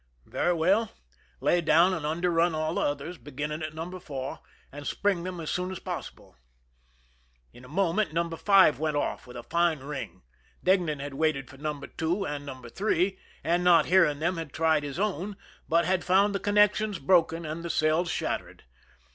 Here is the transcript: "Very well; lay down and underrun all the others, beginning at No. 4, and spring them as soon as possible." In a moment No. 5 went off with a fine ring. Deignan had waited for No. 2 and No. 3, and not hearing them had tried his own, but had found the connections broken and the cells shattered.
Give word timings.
"Very 0.25 0.53
well; 0.55 0.89
lay 1.41 1.61
down 1.61 1.93
and 1.93 2.07
underrun 2.07 2.55
all 2.55 2.73
the 2.73 2.81
others, 2.81 3.19
beginning 3.19 3.61
at 3.61 3.75
No. 3.75 3.99
4, 3.99 4.39
and 4.71 4.87
spring 4.87 5.21
them 5.23 5.39
as 5.39 5.51
soon 5.51 5.69
as 5.69 5.77
possible." 5.77 6.35
In 7.53 7.63
a 7.63 7.67
moment 7.69 8.11
No. 8.11 8.27
5 8.27 8.79
went 8.79 8.97
off 8.97 9.27
with 9.27 9.37
a 9.37 9.43
fine 9.43 9.81
ring. 9.81 10.23
Deignan 10.65 10.99
had 10.99 11.13
waited 11.13 11.51
for 11.51 11.57
No. 11.57 11.79
2 11.81 12.25
and 12.25 12.47
No. 12.47 12.63
3, 12.67 13.19
and 13.43 13.63
not 13.63 13.85
hearing 13.85 14.17
them 14.17 14.37
had 14.37 14.51
tried 14.53 14.81
his 14.81 14.97
own, 14.97 15.37
but 15.69 15.85
had 15.85 16.03
found 16.03 16.33
the 16.33 16.39
connections 16.39 16.97
broken 16.97 17.45
and 17.45 17.61
the 17.63 17.69
cells 17.69 18.09
shattered. 18.09 18.63